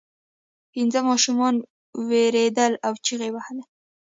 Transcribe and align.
پنځه 0.73 0.99
ماشومان 1.09 1.55
ویرېدل 2.09 2.73
او 2.87 2.93
چیغې 3.05 3.27
یې 3.29 3.33
وهلې. 3.35 3.63